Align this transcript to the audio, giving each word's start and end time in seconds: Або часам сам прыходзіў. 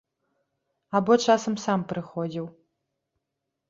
Або 1.01 1.13
часам 1.27 1.55
сам 1.67 1.87
прыходзіў. 1.95 2.45